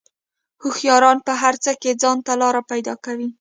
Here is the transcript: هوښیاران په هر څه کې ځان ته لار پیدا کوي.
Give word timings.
هوښیاران 0.61 1.17
په 1.27 1.33
هر 1.41 1.55
څه 1.63 1.71
کې 1.81 1.91
ځان 2.01 2.17
ته 2.25 2.33
لار 2.41 2.55
پیدا 2.71 2.93
کوي. 3.05 3.27